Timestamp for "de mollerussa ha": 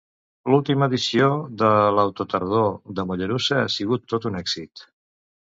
3.01-3.71